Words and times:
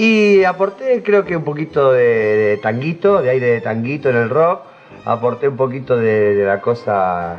Y 0.00 0.44
aporté 0.44 1.02
creo 1.02 1.26
que 1.26 1.36
un 1.36 1.44
poquito 1.44 1.92
de, 1.92 2.58
tanguito, 2.62 3.20
de 3.20 3.28
aire 3.28 3.46
de 3.48 3.60
tanguito 3.60 4.08
en 4.08 4.16
el 4.16 4.30
rock, 4.30 4.62
aporté 5.04 5.46
un 5.46 5.58
poquito 5.58 5.94
de, 5.94 6.42
la 6.42 6.62
cosa 6.62 7.36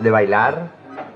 de 0.00 0.10
bailar. 0.10 0.70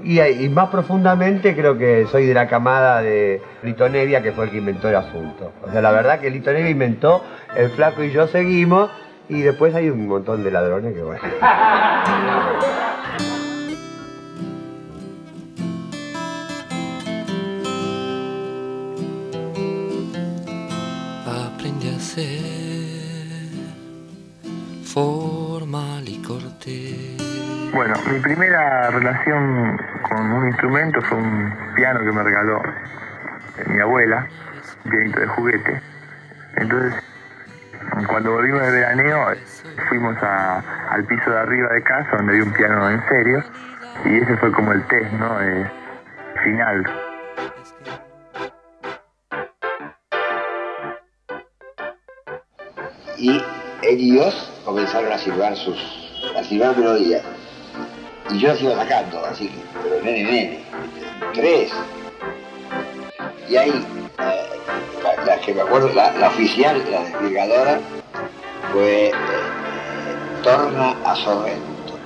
Y, 0.04 0.20
más 0.48 0.68
profundamente 0.68 1.56
creo 1.56 1.76
que 1.76 2.06
soy 2.06 2.24
de 2.24 2.34
la 2.34 2.46
camada 2.46 3.02
de 3.02 3.42
Lito 3.64 3.88
Nevia, 3.88 4.22
que 4.22 4.30
fue 4.30 4.44
el 4.44 4.52
que 4.52 4.58
inventó 4.58 4.88
el 4.88 4.94
asunto. 4.94 5.50
O 5.66 5.72
sea, 5.72 5.80
la 5.80 5.90
verdad 5.90 6.20
que 6.20 6.30
Lito 6.30 6.52
Nevia 6.52 6.70
inventó, 6.70 7.24
el 7.56 7.70
flaco 7.70 8.04
y 8.04 8.12
yo 8.12 8.28
seguimos, 8.28 8.92
y 9.28 9.40
después 9.40 9.74
hay 9.74 9.90
un 9.90 10.06
montón 10.06 10.44
de 10.44 10.52
ladrones 10.52 10.94
que 10.94 11.02
bueno. 11.02 11.20
formal 24.84 26.08
y 26.08 26.22
cortés. 26.22 27.16
Bueno, 27.72 27.94
mi 28.12 28.18
primera 28.18 28.90
relación 28.90 29.80
con 30.08 30.32
un 30.32 30.48
instrumento 30.48 31.00
fue 31.02 31.18
un 31.18 31.54
piano 31.74 32.00
que 32.00 32.12
me 32.12 32.22
regaló 32.22 32.62
mi 33.66 33.80
abuela, 33.80 34.26
pianito 34.90 35.20
de 35.20 35.26
juguete. 35.28 35.80
Entonces, 36.56 36.94
cuando 38.06 38.32
volvimos 38.32 38.62
de 38.62 38.70
veraneo, 38.72 39.26
fuimos 39.88 40.16
al 40.22 41.04
piso 41.04 41.30
de 41.30 41.38
arriba 41.38 41.72
de 41.72 41.82
casa 41.82 42.16
donde 42.16 42.32
había 42.32 42.44
un 42.44 42.52
piano 42.52 42.90
en 42.90 43.08
serio 43.08 43.44
y 44.04 44.16
ese 44.16 44.36
fue 44.38 44.50
como 44.52 44.72
el 44.72 44.82
test, 44.88 45.12
¿no? 45.12 45.36
final. 46.42 47.09
Y 53.20 53.38
Dios 53.96 54.34
comenzaron 54.64 55.12
a 55.12 55.18
silbar 55.18 55.54
sus, 55.54 55.76
a 56.34 56.42
silbar 56.42 56.74
melodías. 56.74 57.22
Y 58.30 58.38
yo 58.38 58.54
iba 58.54 58.76
sacando, 58.76 59.22
así 59.26 59.48
que, 59.48 59.58
pero 59.82 60.02
nene, 60.02 60.22
nene, 60.24 60.64
tres. 61.34 61.70
Y 63.46 63.56
ahí, 63.56 63.84
eh, 64.20 64.46
la, 65.26 65.38
que 65.38 65.52
me 65.52 65.60
acuerdo, 65.60 65.92
la, 65.92 66.28
oficial, 66.28 66.82
la 66.90 67.02
desvirgadora, 67.02 67.80
fue 68.72 69.08
eh, 69.08 69.12
Torna 70.42 70.96
a 71.04 71.14
Sorrento. 71.16 71.98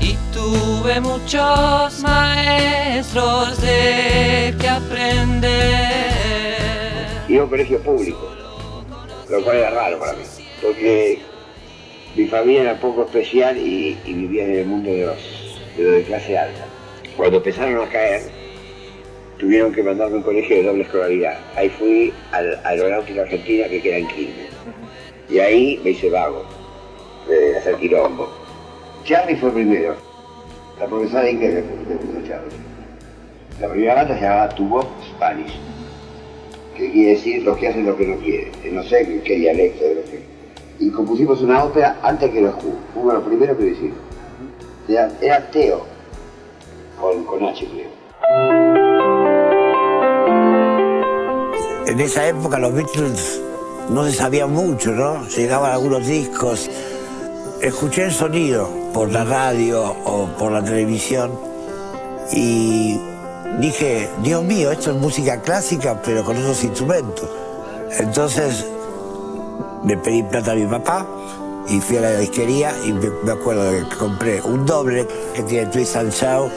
Y 0.00 0.16
tuve 0.32 1.00
muchos 1.00 2.00
maestros 2.00 3.60
de 3.60 4.54
que 4.60 4.68
aprender. 4.68 6.14
Y 7.26 7.38
un 7.38 7.48
colegio 7.48 7.80
público, 7.80 8.30
lo 9.38 9.44
cual 9.44 9.56
era 9.56 9.70
raro 9.70 9.98
para 9.98 10.12
mí 10.14 10.24
porque 10.64 11.18
mi 12.16 12.26
familia 12.26 12.62
era 12.62 12.80
poco 12.80 13.04
especial 13.04 13.56
y, 13.56 13.96
vivía 14.06 14.44
en 14.44 14.54
el 14.54 14.66
mundo 14.66 14.90
de 14.90 15.06
los, 15.06 15.60
de 15.76 16.02
clase 16.04 16.38
alta. 16.38 16.64
Cuando 17.16 17.36
empezaron 17.36 17.86
a 17.86 17.90
caer, 17.90 18.22
tuvieron 19.38 19.72
que 19.72 19.82
mandarme 19.82 20.14
a 20.14 20.18
un 20.18 20.22
colegio 20.22 20.56
de 20.56 20.62
doble 20.62 20.82
escolaridad. 20.82 21.38
Ahí 21.56 21.68
fui 21.68 22.12
al 22.32 22.58
Aeronáutica 22.64 23.22
Argentina 23.22 23.68
que 23.68 23.82
queda 23.82 23.98
en 23.98 24.08
Quilmes. 24.08 24.50
Y 25.28 25.38
ahí 25.38 25.80
me 25.84 25.90
hice 25.90 26.10
vago, 26.10 26.44
de 27.28 27.58
hacer 27.58 27.76
quilombo. 27.76 28.28
Charlie 29.04 29.36
fue 29.36 29.50
primero, 29.52 29.96
la 30.78 30.86
profesora 30.86 31.24
de 31.24 31.32
inglés 31.32 31.64
Charlie. 32.26 32.56
La 33.60 33.68
primera 33.68 33.94
banda 33.94 34.14
se 34.14 34.22
llamaba 34.22 34.48
Tubo 34.50 34.82
Spanish, 35.14 35.58
que 36.76 36.90
quiere 36.90 37.10
decir 37.12 37.42
los 37.42 37.56
que 37.56 37.68
hacen 37.68 37.86
lo 37.86 37.96
que 37.96 38.06
no 38.06 38.16
quieren. 38.16 38.50
No 38.72 38.82
sé 38.82 39.20
qué 39.24 39.36
dialecto 39.36 39.84
de 39.84 39.94
lo 39.94 40.04
que 40.04 40.34
y 40.78 40.90
compusimos 40.90 41.40
una 41.40 41.64
ópera 41.64 41.98
antes 42.02 42.30
que 42.30 42.40
los 42.40 42.54
Who. 42.54 42.74
Fue 42.94 43.14
lo 43.14 43.24
primero 43.24 43.56
que 43.56 43.66
hicimos. 43.66 43.98
Era, 44.88 45.50
Teo, 45.50 45.86
con, 47.00 47.24
con 47.24 47.44
H 47.44 47.66
creo. 47.66 47.94
En 51.86 52.00
esa 52.00 52.26
época 52.26 52.58
los 52.58 52.74
Beatles 52.74 53.40
no 53.90 54.04
se 54.04 54.12
sabía 54.12 54.46
mucho, 54.46 54.92
¿no? 54.92 55.26
Llegaban 55.28 55.72
algunos 55.72 56.06
discos. 56.06 56.70
Escuché 57.62 58.04
el 58.04 58.12
sonido 58.12 58.68
por 58.92 59.10
la 59.12 59.24
radio 59.24 59.94
o 60.04 60.28
por 60.38 60.52
la 60.52 60.62
televisión 60.62 61.30
y 62.32 62.98
dije, 63.60 64.10
Dios 64.22 64.42
mío, 64.44 64.72
esto 64.72 64.90
es 64.90 64.96
música 64.96 65.40
clásica, 65.40 66.00
pero 66.04 66.24
con 66.24 66.36
esos 66.36 66.62
instrumentos. 66.64 67.28
Entonces 67.98 68.64
le 69.84 69.96
pedí 69.98 70.22
plata 70.22 70.52
a 70.52 70.54
mi 70.54 70.66
papá 70.66 71.06
y 71.68 71.80
fui 71.80 71.96
a 71.96 72.02
la 72.02 72.16
disquería 72.16 72.72
y 72.84 72.92
me, 72.92 73.32
acuerdo 73.32 73.70
que 73.70 73.96
compré 73.96 74.42
un 74.42 74.66
doble 74.66 75.06
que 75.34 75.42
tiene 75.42 75.66
Twist 75.70 75.96
and 75.96 76.12
Shout. 76.12 76.50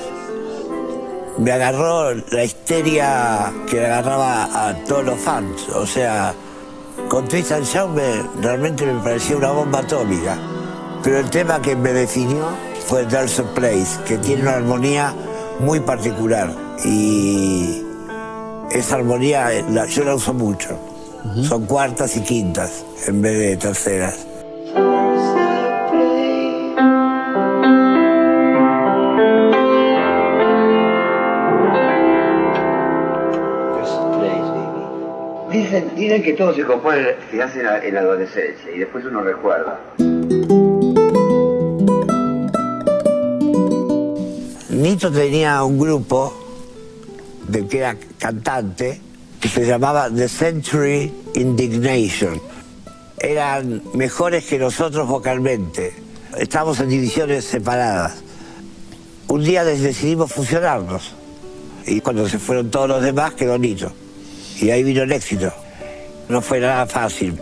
Me 1.37 1.51
agarró 1.51 2.13
la 2.13 2.43
histeria 2.43 3.53
que 3.69 3.85
agarraba 3.85 4.69
a 4.69 4.73
todos 4.85 5.05
los 5.05 5.19
fans. 5.19 5.69
O 5.75 5.85
sea, 5.85 6.33
con 7.09 7.27
Twist 7.27 7.51
and 7.51 7.65
Shout 7.65 7.91
realmente 8.41 8.85
me 8.85 8.99
parecía 9.01 9.37
una 9.37 9.51
bomba 9.51 9.79
atómica. 9.79 10.37
Pero 11.03 11.19
el 11.19 11.29
tema 11.29 11.61
que 11.61 11.75
me 11.75 11.93
definió 11.93 12.45
fue 12.87 13.05
There's 13.05 13.39
a 13.39 13.43
Place, 13.53 13.99
que 14.05 14.17
tiene 14.17 14.41
una 14.41 14.55
armonía 14.55 15.13
muy 15.59 15.79
particular. 15.79 16.66
Y 16.85 17.81
esa 18.71 18.95
armonía 18.95 19.49
yo 19.87 20.03
la 20.03 20.15
uso 20.15 20.33
mucho. 20.33 20.77
Son 21.43 21.65
cuartas 21.65 22.15
y 22.15 22.21
quintas 22.21 22.85
en 23.07 23.21
vez 23.21 23.37
de 23.37 23.57
terceras. 23.57 24.25
Dicen, 35.51 35.91
dicen 35.95 36.23
que 36.23 36.33
todo 36.33 36.53
se 36.53 36.63
compone, 36.63 37.15
se 37.31 37.41
hace 37.41 37.59
en 37.59 37.93
la, 37.93 37.99
adolescencia 37.99 38.71
y 38.73 38.79
después 38.79 39.03
uno 39.05 39.21
recuerda. 39.21 39.79
Nito 44.69 45.11
tenía 45.11 45.63
un 45.63 45.79
grupo 45.79 46.46
de 47.47 47.67
que 47.67 47.79
era 47.79 47.97
cantante 48.17 49.01
que 49.39 49.47
se 49.47 49.65
llamaba 49.65 50.09
The 50.09 50.27
Century 50.27 51.11
Indignation. 51.35 52.41
Eran 53.19 53.81
mejores 53.93 54.45
que 54.45 54.59
nosotros 54.59 55.07
vocalmente. 55.07 55.93
Estábamos 56.37 56.79
en 56.79 56.89
divisiones 56.89 57.45
separadas. 57.45 58.23
Un 59.27 59.43
día 59.43 59.63
decidimos 59.63 60.31
fusionarnos. 60.31 61.13
Y 61.85 62.01
cuando 62.01 62.27
se 62.27 62.39
fueron 62.39 62.69
todos 62.69 62.89
los 62.89 63.01
demás, 63.01 63.33
quedó 63.33 63.57
Nito. 63.57 63.91
Y 64.59 64.69
ahí 64.69 64.83
vino 64.83 65.03
el 65.03 65.11
éxito. 65.11 65.51
No 66.29 66.41
fue 66.41 66.59
nada 66.59 66.85
fácil. 66.85 67.39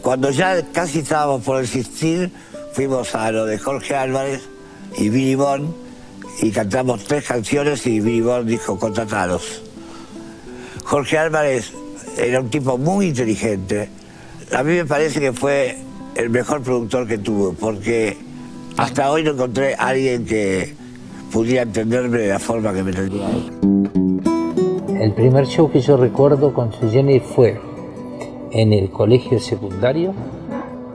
Cuando 0.00 0.30
ya 0.30 0.62
casi 0.72 1.00
estábamos 1.00 1.42
por 1.42 1.62
existir, 1.62 2.32
fuimos 2.72 3.14
a 3.14 3.30
lo 3.30 3.46
de 3.46 3.58
Jorge 3.58 3.94
Álvarez 3.94 4.42
y 4.96 5.08
Billy 5.08 5.34
Bond 5.34 5.81
y 6.40 6.50
cantamos 6.50 7.04
tres 7.04 7.26
canciones 7.26 7.86
y 7.86 8.00
Billy 8.00 8.20
Bond 8.20 8.48
dijo, 8.48 8.78
contrataros. 8.78 9.62
Jorge 10.84 11.18
Álvarez 11.18 11.72
era 12.16 12.40
un 12.40 12.50
tipo 12.50 12.78
muy 12.78 13.08
inteligente. 13.08 13.88
A 14.54 14.62
mí 14.62 14.72
me 14.74 14.84
parece 14.84 15.20
que 15.20 15.32
fue 15.32 15.78
el 16.14 16.30
mejor 16.30 16.62
productor 16.62 17.06
que 17.06 17.18
tuvo, 17.18 17.52
porque 17.54 18.16
hasta 18.76 19.10
hoy 19.10 19.22
no 19.22 19.32
encontré 19.32 19.74
a 19.74 19.88
alguien 19.88 20.24
que 20.24 20.74
pudiera 21.32 21.62
entenderme 21.62 22.18
de 22.18 22.28
la 22.28 22.38
forma 22.38 22.72
que 22.72 22.82
me 22.82 22.90
entendía 22.90 23.28
El 25.00 25.14
primer 25.14 25.46
show 25.46 25.70
que 25.70 25.80
yo 25.80 25.96
recuerdo 25.96 26.52
con 26.52 26.72
su 26.72 26.90
Jenny 26.90 27.20
fue 27.20 27.58
en 28.50 28.72
el 28.72 28.90
colegio 28.90 29.40
secundario. 29.40 30.14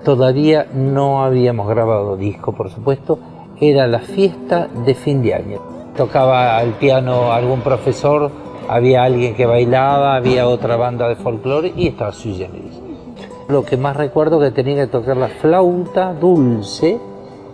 Todavía 0.03 0.67
no 0.73 1.23
habíamos 1.23 1.67
grabado 1.67 2.15
disco, 2.15 2.53
por 2.53 2.69
supuesto. 2.71 3.19
Era 3.59 3.88
la 3.88 4.00
fiesta 4.00 4.68
de 4.86 4.94
fin 4.94 5.24
de 5.24 5.33
año. 5.33 5.59
Tocaba 5.95 6.57
al 6.57 6.74
piano 6.74 7.31
algún 7.31 7.62
profesor 7.62 8.31
había 8.68 9.04
alguien 9.04 9.33
que 9.33 9.45
bailaba, 9.45 10.15
había 10.15 10.48
otra 10.48 10.75
banda 10.75 11.07
de 11.07 11.15
folclore 11.15 11.74
y 11.75 11.88
estaba 11.88 12.12
Sui 12.12 12.36
Generis. 12.36 12.80
Lo 13.48 13.63
que 13.63 13.77
más 13.77 13.95
recuerdo 13.95 14.39
que 14.39 14.51
tenía 14.51 14.75
que 14.75 14.92
tocar 14.92 15.18
la 15.18 15.30
flauta 15.30 16.13
dulce, 16.13 17.00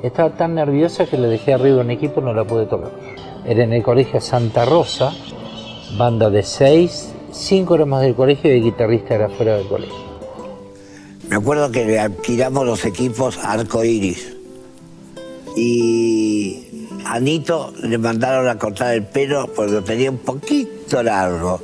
estaba 0.01 0.31
tan 0.31 0.55
nerviosa 0.55 1.05
que 1.05 1.17
le 1.17 1.27
dejé 1.27 1.53
arriba 1.53 1.81
un 1.81 1.91
equipo 1.91 2.19
y 2.19 2.23
no 2.23 2.33
la 2.33 2.43
pude 2.43 2.65
tocar. 2.65 2.91
Era 3.45 3.63
en 3.63 3.73
el 3.73 3.83
colegio 3.83 4.19
Santa 4.19 4.65
Rosa, 4.65 5.13
banda 5.97 6.29
de 6.29 6.43
seis, 6.43 7.13
cinco 7.31 7.75
éramos 7.75 8.01
del 8.01 8.15
colegio 8.15 8.51
y 8.51 8.57
el 8.57 8.63
guitarrista 8.63 9.15
era 9.15 9.29
fuera 9.29 9.57
del 9.57 9.67
colegio. 9.67 9.95
Me 11.29 11.35
acuerdo 11.35 11.71
que 11.71 11.85
le 11.85 11.99
alquilamos 11.99 12.65
los 12.65 12.85
equipos 12.85 13.37
arco 13.37 13.83
iris 13.83 14.32
y 15.55 16.87
a 17.05 17.19
Nito 17.19 17.73
le 17.81 17.97
mandaron 17.97 18.47
a 18.47 18.57
cortar 18.57 18.93
el 18.93 19.05
pelo 19.05 19.47
porque 19.53 19.71
lo 19.71 19.83
tenía 19.83 20.09
un 20.09 20.17
poquito 20.17 21.03
largo. 21.03 21.59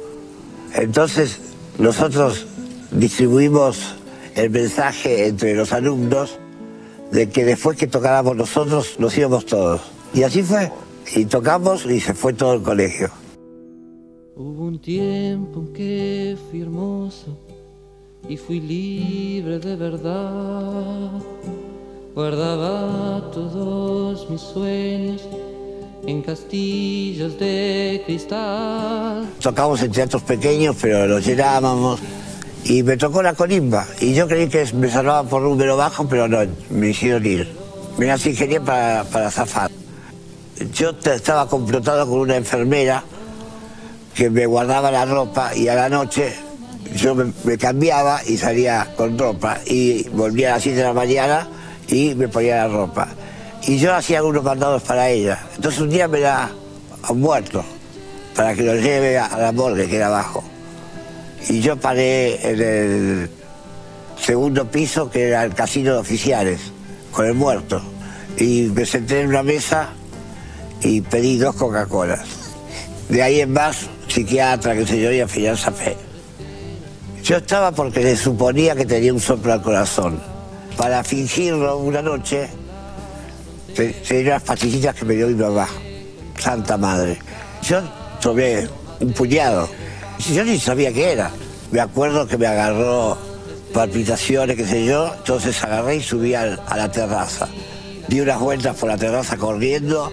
Entonces 0.73 1.39
nosotros 1.77 2.45
distribuimos 2.91 3.95
el 4.35 4.49
mensaje 4.49 5.27
entre 5.27 5.55
los 5.55 5.73
alumnos 5.73 6.39
de 7.11 7.29
que 7.29 7.45
después 7.45 7.77
que 7.77 7.87
tocáramos 7.87 8.35
nosotros 8.35 8.95
nos 8.99 9.17
íbamos 9.17 9.45
todos. 9.45 9.81
Y 10.13 10.23
así 10.23 10.43
fue. 10.43 10.71
Y 11.15 11.25
tocamos 11.25 11.85
y 11.85 11.99
se 11.99 12.13
fue 12.13 12.33
todo 12.33 12.53
el 12.53 12.61
colegio. 12.61 13.09
Hubo 14.35 14.65
un 14.65 14.79
tiempo 14.79 15.61
en 15.61 15.73
que 15.73 16.37
fui 16.49 16.61
hermoso 16.61 17.37
y 18.27 18.37
fui 18.37 18.59
libre 18.59 19.59
de 19.59 19.75
verdad. 19.75 21.11
Guardaba 22.19 23.31
todos 23.31 24.29
mis 24.29 24.41
sueños 24.41 25.21
en 26.05 26.21
castillos 26.21 27.39
de 27.39 28.03
cristal. 28.05 29.25
Tocamos 29.41 29.81
en 29.83 29.89
teatros 29.93 30.23
pequeños, 30.23 30.75
pero 30.81 31.07
los 31.07 31.25
llenábamos. 31.25 32.01
Y 32.65 32.83
me 32.83 32.97
tocó 32.97 33.23
la 33.23 33.35
colimba. 33.35 33.87
Y 34.01 34.13
yo 34.13 34.27
creí 34.27 34.49
que 34.49 34.67
me 34.73 34.89
salvaba 34.89 35.29
por 35.29 35.43
número 35.43 35.77
bajo, 35.77 36.09
pero 36.09 36.27
no, 36.27 36.39
me 36.69 36.89
hicieron 36.89 37.25
ir. 37.25 37.55
Me 37.97 38.07
las 38.07 38.21
para, 38.65 39.05
para 39.05 39.31
zafar. 39.31 39.71
Yo 40.73 40.89
estaba 40.89 41.47
complotado 41.47 42.05
con 42.05 42.19
una 42.19 42.35
enfermera 42.35 43.01
que 44.13 44.29
me 44.29 44.45
guardaba 44.45 44.91
la 44.91 45.05
ropa 45.05 45.55
y 45.55 45.69
a 45.69 45.75
la 45.75 45.87
noche 45.87 46.35
yo 46.97 47.15
me, 47.15 47.31
me 47.45 47.57
cambiaba 47.57 48.19
y 48.27 48.35
salía 48.35 48.93
con 48.97 49.17
ropa 49.17 49.59
y 49.65 50.03
volvía 50.09 50.49
a 50.49 50.55
las 50.55 50.63
7 50.63 50.79
de 50.79 50.83
la 50.83 50.93
mañana 50.93 51.49
y 51.89 52.15
me 52.15 52.27
ponía 52.27 52.57
la 52.57 52.67
ropa. 52.67 53.09
Y 53.63 53.77
yo 53.77 53.93
hacía 53.93 54.19
algunos 54.19 54.43
mandados 54.43 54.83
para 54.83 55.09
ella. 55.09 55.39
Entonces 55.55 55.81
un 55.81 55.89
día 55.89 56.07
me 56.07 56.19
la 56.19 56.49
han 57.03 57.19
muerto 57.19 57.63
para 58.35 58.55
que 58.55 58.63
lo 58.63 58.75
lleve 58.75 59.17
a, 59.17 59.25
a 59.25 59.39
la 59.39 59.51
morgue 59.51 59.87
que 59.87 59.97
era 59.97 60.07
abajo. 60.07 60.43
Y 61.49 61.61
yo 61.61 61.77
paré 61.77 62.49
en 62.49 62.61
el 62.61 63.29
segundo 64.21 64.69
piso 64.69 65.09
que 65.09 65.29
era 65.29 65.43
el 65.43 65.53
casino 65.53 65.93
de 65.93 65.99
oficiales 65.99 66.59
con 67.11 67.25
el 67.25 67.33
muerto. 67.33 67.81
Y 68.37 68.71
me 68.73 68.85
senté 68.85 69.21
en 69.21 69.29
una 69.29 69.43
mesa 69.43 69.89
y 70.81 71.01
pedí 71.01 71.37
dos 71.37 71.55
Coca-Colas. 71.55 72.25
De 73.09 73.23
ahí 73.23 73.41
en 73.41 73.51
más, 73.51 73.87
psiquiatra, 74.07 74.75
qué 74.75 74.85
sé 74.85 75.01
yo, 75.01 75.11
y 75.11 75.19
al 75.19 75.29
fe. 75.29 75.97
Yo 77.23 77.37
estaba 77.37 77.71
porque 77.71 78.01
le 78.01 78.15
suponía 78.15 78.75
que 78.75 78.85
tenía 78.85 79.13
un 79.13 79.19
soplo 79.19 79.53
al 79.53 79.61
corazón. 79.61 80.21
Para 80.79 81.03
fingirlo 81.03 81.77
una 81.79 82.01
noche, 82.01 82.49
te- 83.75 83.91
tenía 84.07 84.31
unas 84.35 84.43
pastillitas 84.43 84.95
que 84.95 85.03
me 85.03 85.13
dio 85.15 85.27
mi 85.27 85.33
mamá, 85.35 85.67
Santa 86.37 86.77
Madre. 86.77 87.19
Yo 87.61 87.81
tomé 88.21 88.65
un 89.01 89.11
puñado. 89.11 89.67
Yo 90.33 90.45
ni 90.45 90.57
sabía 90.57 90.93
qué 90.93 91.11
era. 91.11 91.31
Me 91.71 91.81
acuerdo 91.81 92.25
que 92.27 92.37
me 92.37 92.47
agarró 92.47 93.17
palpitaciones, 93.73 94.55
qué 94.55 94.65
sé 94.65 94.85
yo, 94.85 95.13
entonces 95.15 95.61
agarré 95.61 95.97
y 95.97 96.01
subí 96.01 96.33
al- 96.33 96.61
a 96.65 96.77
la 96.77 96.89
terraza. 96.89 97.49
Di 98.07 98.21
unas 98.21 98.39
vueltas 98.39 98.73
por 98.77 98.87
la 98.87 98.97
terraza 98.97 99.35
corriendo 99.35 100.09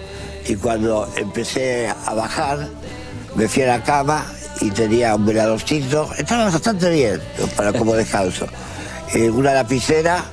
y 0.48 0.56
cuando 0.56 1.08
empecé 1.16 1.88
a 2.06 2.12
bajar, 2.12 2.66
me 3.36 3.46
fui 3.46 3.62
a 3.62 3.66
la 3.68 3.84
cama 3.84 4.26
y 4.60 4.70
tenía 4.72 5.14
un 5.14 5.26
veladorcito. 5.26 6.10
Estaba 6.18 6.46
bastante 6.50 6.90
bien 6.90 7.22
para 7.56 7.72
como 7.72 7.94
descanso. 7.94 8.48
Eh, 9.14 9.30
una 9.30 9.54
lapicera 9.54 10.24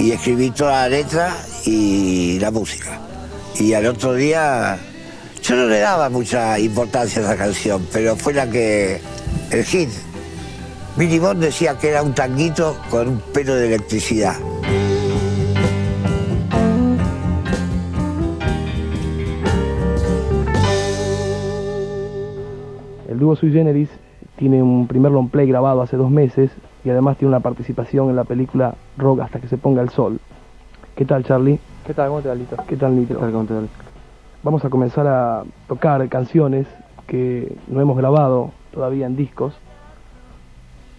y 0.00 0.12
escribí 0.12 0.50
toda 0.50 0.72
la 0.82 0.88
letra 0.88 1.36
y 1.66 2.38
la 2.40 2.50
música. 2.50 2.98
Y 3.58 3.74
al 3.74 3.84
otro 3.86 4.14
día, 4.14 4.78
yo 5.42 5.56
no 5.56 5.66
le 5.66 5.80
daba 5.80 6.08
mucha 6.08 6.58
importancia 6.58 7.20
a 7.20 7.24
esa 7.26 7.36
canción, 7.36 7.86
pero 7.92 8.16
fue 8.16 8.32
la 8.32 8.50
que, 8.50 9.00
el 9.50 9.64
hit. 9.64 9.90
Billy 10.96 11.18
Bond 11.18 11.42
decía 11.42 11.76
que 11.76 11.90
era 11.90 12.02
un 12.02 12.14
tanguito 12.14 12.78
con 12.88 13.08
un 13.08 13.20
pelo 13.20 13.54
de 13.54 13.66
electricidad. 13.66 14.36
El 23.08 23.18
dúo 23.18 23.36
Sui 23.36 23.52
Generis 23.52 23.90
tiene 24.36 24.62
un 24.62 24.86
primer 24.86 25.12
long 25.12 25.28
play 25.28 25.46
grabado 25.46 25.82
hace 25.82 25.98
dos 25.98 26.10
meses 26.10 26.50
y 26.84 26.90
además 26.90 27.16
tiene 27.16 27.30
una 27.30 27.40
participación 27.40 28.10
en 28.10 28.16
la 28.16 28.24
película 28.24 28.74
Rock 28.96 29.20
hasta 29.20 29.40
que 29.40 29.48
se 29.48 29.58
ponga 29.58 29.82
el 29.82 29.90
sol. 29.90 30.18
¿Qué 30.94 31.04
tal, 31.04 31.24
Charlie? 31.24 31.58
¿Qué 31.86 31.94
tal? 31.94 32.08
¿Cómo 32.08 32.20
te 32.20 32.28
va, 32.28 32.34
Lito? 32.34 32.56
¿Qué 32.66 32.76
tal, 32.76 32.96
Nitro? 32.96 33.18
¿Cómo 33.18 33.44
te 33.44 33.54
va? 33.54 33.60
Vamos 34.42 34.64
a 34.64 34.70
comenzar 34.70 35.06
a 35.06 35.42
tocar 35.68 36.08
canciones 36.08 36.66
que 37.06 37.56
no 37.68 37.80
hemos 37.80 37.96
grabado 37.96 38.52
todavía 38.72 39.06
en 39.06 39.16
discos. 39.16 39.54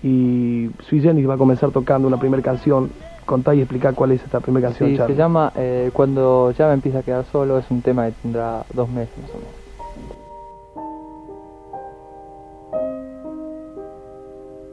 Y 0.04 0.70
Sui 0.82 1.00
Generis 1.02 1.30
va 1.30 1.36
a 1.36 1.38
comenzar 1.38 1.72
tocando 1.72 2.08
una 2.08 2.18
primera 2.18 2.42
canción. 2.44 2.90
Contá 3.26 3.54
y 3.54 3.62
explicar 3.62 3.94
cuál 3.94 4.12
es 4.12 4.24
esta 4.24 4.40
primera 4.40 4.68
canción, 4.68 4.90
Sí, 4.90 4.98
Charlie. 4.98 5.16
se 5.16 5.20
llama 5.22 5.52
eh, 5.56 5.92
Cuando 5.94 6.52
ya 6.52 6.68
me 6.68 6.74
empieza 6.74 7.00
a 7.00 7.04
quedar 7.04 7.24
solo, 7.26 7.60
es 7.60 7.70
un 7.70 7.82
tema 7.82 8.08
que 8.08 8.14
tendrá 8.24 8.64
dos 8.74 8.90
meses 8.90 9.14
más 9.22 9.32
o 9.32 9.38
menos. 9.38 9.62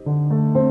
Entre 0.07 0.68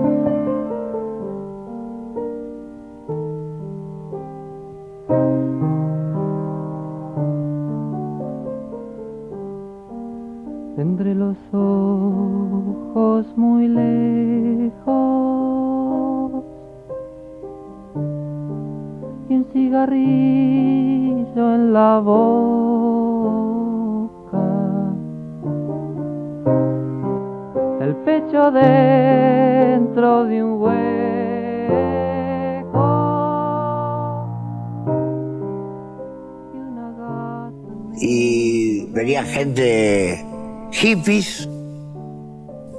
gente 39.27 40.25
hippies, 40.71 41.47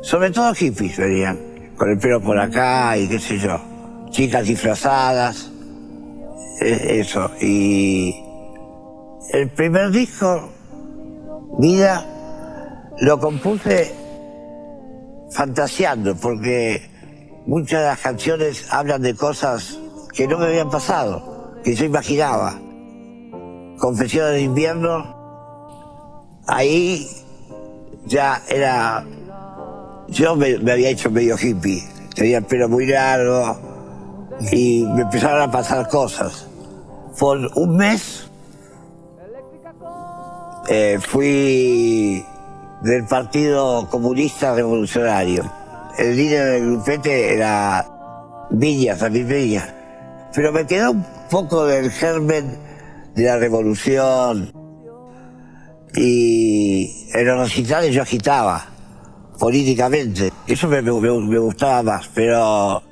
sobre 0.02 0.30
todo 0.30 0.54
hippies 0.54 0.96
venían, 0.96 1.38
con 1.76 1.90
el 1.90 1.98
pelo 1.98 2.20
por 2.20 2.38
acá 2.38 2.96
y 2.96 3.08
qué 3.08 3.18
sé 3.18 3.38
yo, 3.38 3.60
chicas 4.10 4.46
disfrazadas, 4.46 5.50
e- 6.60 7.00
eso. 7.00 7.30
Y 7.40 8.14
el 9.32 9.50
primer 9.50 9.90
disco, 9.90 10.50
Vida, 11.58 12.04
lo 13.00 13.18
compuse 13.18 13.92
fantaseando, 15.30 16.14
porque 16.16 16.82
muchas 17.46 17.80
de 17.80 17.86
las 17.86 17.98
canciones 18.00 18.72
hablan 18.72 19.02
de 19.02 19.14
cosas 19.14 19.78
que 20.12 20.26
no 20.26 20.38
me 20.38 20.46
habían 20.46 20.70
pasado, 20.70 21.54
que 21.64 21.74
yo 21.74 21.84
imaginaba. 21.84 22.58
Confesiones 23.78 24.32
de 24.32 24.42
invierno, 24.42 25.17
ahí 26.48 27.06
ya 28.06 28.42
era. 28.48 29.04
Yo 30.08 30.34
me, 30.34 30.54
había 30.54 30.88
hecho 30.88 31.10
medio 31.10 31.36
hippie, 31.36 31.86
tenía 32.14 32.38
el 32.38 32.44
pelo 32.44 32.68
muy 32.68 32.86
largo 32.86 33.58
y 34.50 34.84
me 34.84 35.02
empezaron 35.02 35.42
a 35.42 35.50
pasar 35.50 35.86
cosas. 35.88 36.46
Por 37.18 37.38
un 37.56 37.76
mes 37.76 38.30
eh, 40.68 40.98
fui 41.00 42.24
del 42.82 43.04
Partido 43.06 43.86
Comunista 43.90 44.54
Revolucionario. 44.54 45.44
El 45.98 46.16
líder 46.16 46.52
del 46.52 46.70
grupete 46.70 47.34
era 47.34 47.86
Villa, 48.50 48.96
Samir 48.96 49.26
Villa. 49.26 49.74
Pero 50.34 50.52
me 50.52 50.66
quedó 50.66 50.92
un 50.92 51.04
poco 51.30 51.66
del 51.66 51.90
germen 51.90 52.56
de 53.14 53.24
la 53.24 53.36
revolución. 53.36 54.57
Y 55.94 57.06
en 57.14 57.26
los 57.26 57.48
recitales 57.48 57.94
yo 57.94 58.02
agitaba 58.02 58.66
políticamente. 59.38 60.32
Eso 60.46 60.68
me, 60.68 60.82
me- 60.82 60.92
me 61.00 61.38
gustaba 61.38 61.82
más, 61.82 62.08
pero 62.14 62.82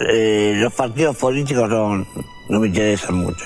eh, 0.00 0.54
los 0.56 0.72
partidos 0.74 1.16
políticos 1.16 1.68
no, 1.68 1.96
no 2.48 2.60
me 2.60 2.66
interesan 2.68 3.16
mucho. 3.16 3.44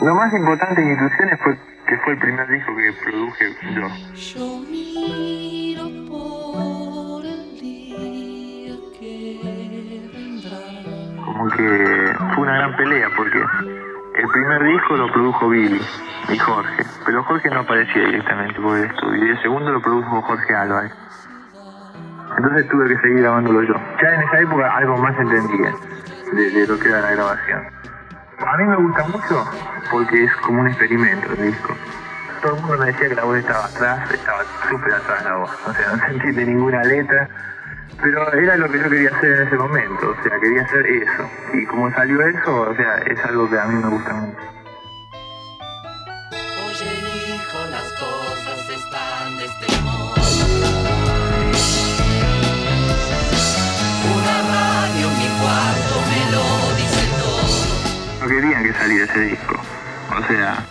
Lo 0.00 0.14
más 0.14 0.32
importante 0.32 0.80
en 0.82 0.90
Intuiciones 0.92 1.38
fue 1.42 1.56
que 1.88 1.96
fue 1.98 2.12
el 2.14 2.18
primer 2.18 2.48
disco 2.48 2.72
que 2.76 2.92
produje 3.04 3.44
yo. 3.74 5.61
Como 11.42 11.56
que 11.56 12.14
fue 12.34 12.42
una 12.44 12.54
gran 12.54 12.76
pelea 12.76 13.08
porque 13.16 13.38
el 13.38 14.28
primer 14.28 14.62
disco 14.62 14.96
lo 14.96 15.12
produjo 15.12 15.48
Billy 15.48 15.80
y 16.28 16.38
Jorge, 16.38 16.84
pero 17.04 17.24
Jorge 17.24 17.50
no 17.50 17.60
aparecía 17.60 18.06
directamente 18.06 18.60
por 18.60 18.78
el 18.78 18.84
estudio 18.84 19.26
y 19.26 19.30
el 19.30 19.42
segundo 19.42 19.72
lo 19.72 19.80
produjo 19.80 20.22
Jorge 20.22 20.54
Álvarez. 20.54 20.92
Entonces 22.36 22.68
tuve 22.68 22.88
que 22.88 22.96
seguir 23.00 23.20
grabándolo 23.22 23.62
yo. 23.62 23.74
Ya 24.00 24.14
en 24.14 24.22
esa 24.22 24.40
época 24.40 24.76
algo 24.76 24.96
más 24.98 25.18
entendía 25.18 25.74
de, 26.32 26.50
de 26.50 26.66
lo 26.66 26.78
que 26.78 26.88
era 26.88 27.00
la 27.00 27.10
grabación. 27.10 27.62
A 28.46 28.56
mí 28.56 28.64
me 28.64 28.76
gusta 28.76 29.04
mucho 29.08 29.44
porque 29.90 30.24
es 30.24 30.36
como 30.36 30.60
un 30.60 30.68
experimento 30.68 31.32
el 31.32 31.50
disco. 31.50 31.74
Todo 32.40 32.54
el 32.54 32.60
mundo 32.62 32.78
me 32.78 32.86
decía 32.86 33.08
que 33.08 33.14
la 33.14 33.24
voz 33.24 33.38
estaba 33.38 33.64
atrás, 33.64 34.10
estaba 34.12 34.44
súper 34.68 34.94
atrás 34.94 35.24
la 35.24 35.36
voz, 35.36 35.50
o 35.66 35.72
sea, 35.74 35.92
no 35.92 35.98
se 35.98 36.06
entiende 36.12 36.46
ninguna 36.46 36.82
letra, 36.82 37.28
pero 38.02 38.32
era 38.32 38.56
lo 38.56 38.68
que 38.68 38.78
yo 38.78 38.90
quería 38.90 39.10
hacer 39.10 39.32
en 39.32 39.46
ese 39.46 39.56
momento, 39.56 40.10
o 40.10 40.22
sea, 40.22 40.38
quería 40.40 40.62
hacer 40.62 40.86
eso. 40.86 41.30
Y 41.54 41.64
como 41.66 41.90
salió 41.92 42.20
eso, 42.26 42.60
o 42.62 42.74
sea, 42.74 42.98
es 42.98 43.24
algo 43.24 43.48
que 43.48 43.58
a 43.58 43.64
mí 43.66 43.82
me 43.82 43.90
gusta 43.90 44.12
mucho. 44.14 44.38
Oye 46.66 47.34
hijo, 47.34 47.58
las 47.70 47.92
cosas 47.92 48.68
están 48.70 49.36
de 49.36 49.44
este 49.44 49.80
modo. 49.82 50.14
Una 54.14 54.36
radio 54.50 55.06
en 55.06 55.18
mi 55.18 55.28
cuarto 55.40 55.94
me 56.10 56.22
lo 56.32 56.42
dice 56.76 57.02
todo. 57.20 58.20
No 58.20 58.26
querían 58.26 58.62
que 58.64 58.72
saliera 58.72 59.04
ese 59.04 59.20
disco. 59.20 59.54
O 60.18 60.26
sea, 60.26 60.64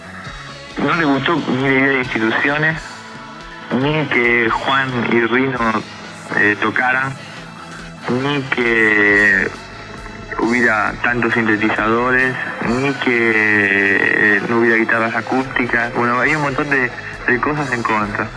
no 0.83 0.95
le 0.95 1.05
gustó 1.05 1.35
ni 1.35 1.61
la 1.61 1.69
idea 1.69 1.87
de 1.87 1.99
instituciones, 1.99 2.81
ni 3.79 4.05
que 4.07 4.49
Juan 4.49 4.89
y 5.11 5.21
Rino 5.21 5.81
eh, 6.37 6.55
tocaran, 6.61 7.13
ni 8.09 8.41
que 8.43 9.49
hubiera 10.39 10.93
tantos 11.03 11.33
sintetizadores, 11.33 12.35
ni 12.67 12.93
que 12.95 13.31
eh, 13.33 14.41
no 14.49 14.59
hubiera 14.59 14.77
guitarras 14.77 15.15
acústicas. 15.15 15.93
Bueno, 15.93 16.19
hay 16.19 16.35
un 16.35 16.41
montón 16.41 16.69
de, 16.69 16.91
de 17.27 17.39
cosas 17.39 17.71
en 17.71 17.83
contra. 17.83 18.27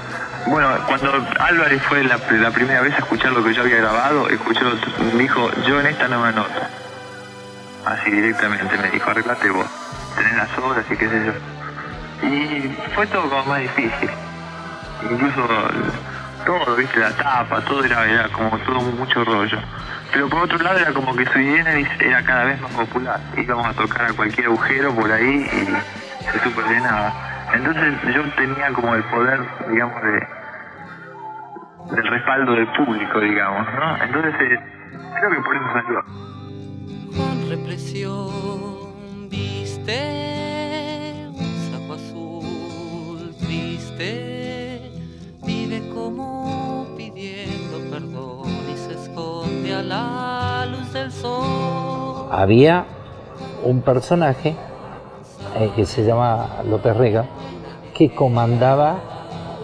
Bueno, 0.46 0.68
cuando 0.86 1.10
Álvarez 1.38 1.82
fue 1.82 2.04
la, 2.04 2.18
la 2.30 2.50
primera 2.50 2.82
vez 2.82 2.94
a 2.94 2.98
escuchar 2.98 3.32
lo 3.32 3.42
que 3.42 3.54
yo 3.54 3.62
había 3.62 3.76
grabado, 3.76 4.28
escuchó, 4.28 4.70
me 5.14 5.22
dijo, 5.22 5.50
yo 5.66 5.80
en 5.80 5.86
esta 5.86 6.08
no 6.08 6.20
me 6.20 6.28
anoto. 6.28 6.60
Así 7.86 8.10
directamente 8.10 8.76
me 8.76 8.90
dijo, 8.90 9.10
arreglate 9.10 9.48
vos, 9.50 9.66
tenés 10.16 10.36
las 10.36 10.58
obras 10.58 10.84
y 10.90 10.96
qué 10.96 11.08
sé 11.08 11.24
yo. 11.24 11.32
Y 12.28 12.76
fue 12.94 13.06
todo 13.06 13.28
como 13.28 13.44
más 13.46 13.60
difícil. 13.60 14.10
Incluso 15.10 15.48
todo, 16.44 16.76
viste, 16.76 17.00
la 17.00 17.10
tapa, 17.10 17.60
todo 17.62 17.82
era, 17.84 18.08
era 18.08 18.28
como 18.28 18.56
todo 18.58 18.80
mucho 18.80 19.24
rollo. 19.24 19.58
Pero 20.12 20.28
por 20.28 20.42
otro 20.42 20.58
lado 20.58 20.78
era 20.78 20.92
como 20.92 21.16
que 21.16 21.26
Sui 21.26 21.44
Generis 21.44 21.88
era 22.00 22.22
cada 22.22 22.44
vez 22.44 22.60
más 22.60 22.70
popular. 22.72 23.18
Íbamos 23.36 23.66
a 23.66 23.72
tocar 23.72 24.10
a 24.10 24.12
cualquier 24.12 24.46
agujero 24.46 24.94
por 24.94 25.10
ahí 25.10 25.50
y 25.52 25.66
se 26.24 26.38
super 26.40 26.64
llenaba. 26.66 27.12
Entonces 27.52 27.94
yo 28.14 28.22
tenía 28.36 28.72
como 28.72 28.94
el 28.94 29.02
poder, 29.04 29.40
digamos, 29.70 30.00
de 30.02 30.26
del 31.90 32.06
respaldo 32.06 32.52
del 32.52 32.66
público, 32.68 33.18
digamos, 33.20 33.66
¿no? 33.74 34.02
Entonces 34.02 34.34
eh, 34.40 34.58
creo 35.18 35.30
que 35.30 35.40
por 35.40 35.56
eso 35.56 35.64
salió. 35.72 36.02
Con 37.16 37.50
represión 37.50 39.28
viste 39.28 41.28
un 41.28 41.70
saco 41.70 41.94
azul 41.94 43.34
como 45.94 46.86
pidiendo 46.96 47.78
perdón 47.90 48.48
y 48.72 48.76
se 48.76 48.94
esconde 48.94 49.74
a 49.74 49.82
la 49.82 50.66
luz 50.66 50.92
del 50.92 51.12
sol. 51.12 52.28
Había 52.30 52.84
un 53.64 53.80
personaje 53.80 54.56
eh, 55.56 55.70
que 55.76 55.86
se 55.86 56.04
llama 56.04 56.62
López 56.68 56.96
Rega, 56.96 57.26
que 57.94 58.14
comandaba 58.14 58.98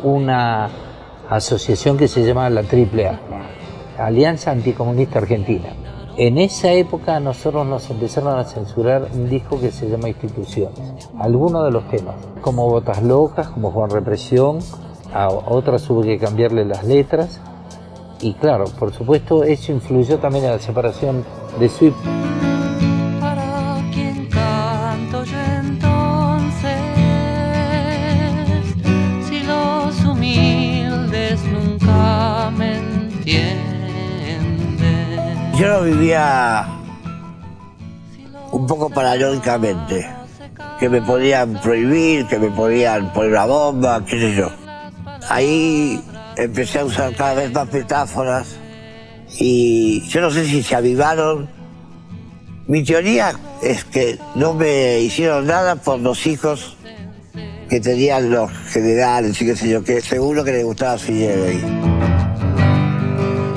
una 0.02 0.70
asociación 1.28 1.96
que 1.96 2.08
se 2.08 2.25
llama 2.25 2.49
la 2.49 2.60
AAA, 2.60 3.18
Alianza 3.99 4.52
Anticomunista 4.52 5.18
Argentina. 5.18 5.70
En 6.16 6.38
esa 6.38 6.72
época 6.72 7.18
nosotros 7.20 7.66
nos 7.66 7.88
empezaron 7.90 8.38
a 8.38 8.44
censurar 8.44 9.08
un 9.14 9.28
disco 9.28 9.60
que 9.60 9.70
se 9.70 9.88
llama 9.88 10.08
Instituciones, 10.08 11.08
algunos 11.18 11.64
de 11.64 11.70
los 11.70 11.88
temas, 11.88 12.14
como 12.40 12.68
Botas 12.68 13.02
Locas, 13.02 13.49
como 13.49 13.70
Juan 13.70 13.90
Represión, 13.90 14.58
a 15.12 15.29
otras 15.29 15.88
hubo 15.90 16.02
que 16.02 16.19
cambiarle 16.19 16.64
las 16.64 16.85
letras, 16.85 17.40
y 18.21 18.35
claro, 18.35 18.67
por 18.79 18.93
supuesto 18.93 19.45
eso 19.45 19.73
influyó 19.73 20.19
también 20.19 20.45
en 20.45 20.50
la 20.52 20.59
separación 20.59 21.25
de 21.59 21.69
Sweep. 21.69 21.95
Para 23.19 23.76
quien 23.93 24.26
canto 24.26 25.25
yo 25.25 25.38
entonces, 25.59 26.76
si 29.26 29.43
los 29.43 30.05
humildes 30.05 31.40
nunca 31.45 32.50
me 32.57 32.76
entienden. 32.76 33.71
Yo 35.59 35.69
lo 35.69 35.83
vivía 35.85 36.67
un 38.52 38.67
poco 38.67 38.90
paranoicamente, 38.90 40.07
que 40.79 40.88
me 40.88 41.00
podían 41.00 41.55
prohibir, 41.61 42.26
que 42.26 42.38
me 42.38 42.50
podían 42.50 43.12
poner 43.12 43.33
una 43.33 43.47
bomba, 43.47 44.05
qué 44.05 44.19
sé 44.19 44.35
yo. 44.35 44.49
Ahí 45.30 46.02
empecé 46.37 46.80
a 46.80 46.84
usar 46.84 47.14
cada 47.14 47.34
vez 47.34 47.52
más 47.52 47.72
metáforas 47.72 48.49
y 49.38 50.00
yo 50.08 50.20
no 50.20 50.32
sé 50.32 50.44
si 50.44 50.60
se 50.60 50.75
avivaron. 50.75 51.49
Mi 52.66 52.82
teoría 52.82 53.32
es 53.62 53.84
que 53.84 54.18
no 54.34 54.54
me 54.54 54.99
hicieron 54.99 55.46
nada 55.46 55.76
por 55.76 56.00
los 56.00 56.26
hijos 56.26 56.76
que 57.68 57.78
tenían 57.78 58.28
los 58.28 58.50
generales 58.72 59.40
y 59.40 59.46
qué 59.46 59.54
sé 59.54 59.68
yo, 59.68 59.84
que 59.84 60.00
seguro 60.00 60.42
que 60.42 60.50
les 60.50 60.64
gustaba 60.64 60.99
Fidel. 60.99 61.62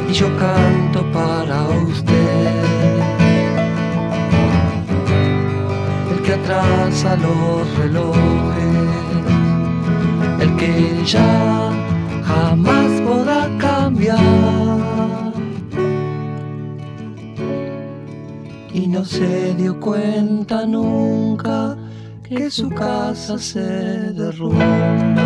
y 0.08 0.14
yo 0.14 0.28
canto 0.38 1.12
para 1.12 1.64
usted. 1.88 2.64
El 6.12 6.22
que 6.22 6.34
atrasa 6.34 7.16
los 7.16 7.78
relojes, 7.80 8.63
el 10.44 10.56
que 10.58 11.04
ya 11.06 11.72
jamás 12.26 13.02
podrá 13.02 13.50
cambiar. 13.58 14.20
Y 18.74 18.88
no 18.88 19.06
se 19.06 19.54
dio 19.56 19.80
cuenta 19.80 20.66
nunca 20.66 21.78
que 22.24 22.50
su 22.50 22.70
casa 22.70 23.38
se 23.38 23.62
derrumba. 24.20 25.23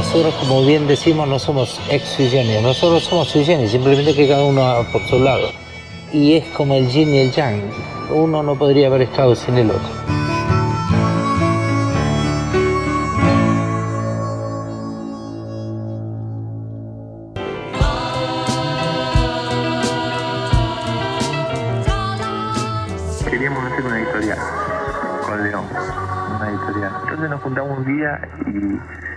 Nosotros, 0.00 0.34
como 0.36 0.64
bien 0.64 0.86
decimos, 0.86 1.28
no 1.28 1.38
somos 1.38 1.78
ex 1.90 2.18
nosotros 2.62 3.04
somos 3.04 3.30
generis, 3.30 3.72
simplemente 3.72 4.14
que 4.14 4.26
cada 4.26 4.44
uno 4.44 4.82
por 4.90 5.06
su 5.06 5.18
lado. 5.18 5.50
Y 6.10 6.36
es 6.36 6.46
como 6.56 6.74
el 6.74 6.88
yin 6.88 7.14
y 7.14 7.18
el 7.18 7.30
yang, 7.30 7.60
uno 8.10 8.42
no 8.42 8.54
podría 8.54 8.86
haber 8.86 9.02
estado 9.02 9.36
sin 9.36 9.58
el 9.58 9.70
otro. 9.70 9.90
Queríamos 23.30 23.64
hacer 23.64 23.84
una 23.84 24.00
editorial 24.00 24.38
con 25.26 25.44
León, 25.44 25.64
una 26.36 26.48
editorial. 26.48 26.92
Entonces 27.02 27.30
nos 27.30 27.42
juntamos 27.42 27.78
un 27.78 27.98
día 27.98 28.20
y 28.46 29.09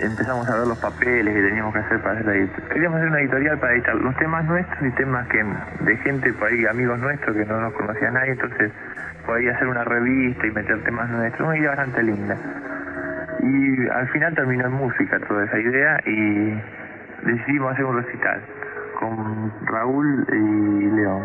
empezamos 0.00 0.48
a 0.48 0.56
ver 0.56 0.66
los 0.66 0.78
papeles 0.78 1.34
que 1.34 1.42
teníamos 1.42 1.72
que 1.72 1.80
hacer 1.80 2.00
para 2.00 2.12
hacer 2.14 2.26
la 2.26 2.34
editorial. 2.34 2.68
Queríamos 2.72 2.96
hacer 2.98 3.08
una 3.10 3.20
editorial 3.20 3.58
para 3.58 3.72
editar 3.72 3.94
los 3.96 4.16
temas 4.16 4.44
nuestros 4.44 4.82
y 4.82 4.90
temas 4.92 5.26
que 5.28 5.44
de 5.84 5.96
gente 5.98 6.32
por 6.34 6.48
ahí, 6.48 6.66
amigos 6.66 6.98
nuestros 6.98 7.36
que 7.36 7.44
no 7.46 7.60
nos 7.60 7.72
conocía 7.72 8.10
nadie, 8.10 8.32
entonces 8.32 8.72
por 9.26 9.36
ahí 9.36 9.48
hacer 9.48 9.68
una 9.68 9.84
revista 9.84 10.46
y 10.46 10.50
meter 10.50 10.82
temas 10.84 11.08
nuestros, 11.10 11.48
una 11.48 11.56
idea 11.58 11.70
bastante 11.70 12.02
linda. 12.02 12.36
Y 13.40 13.88
al 13.88 14.08
final 14.08 14.34
terminó 14.34 14.66
en 14.66 14.72
música 14.72 15.18
toda 15.26 15.44
esa 15.44 15.58
idea 15.58 15.98
y 16.06 16.60
decidimos 17.24 17.72
hacer 17.72 17.84
un 17.84 17.96
recital 18.02 18.40
con 19.00 19.52
Raúl 19.66 20.26
y 20.32 20.90
León. 20.96 21.22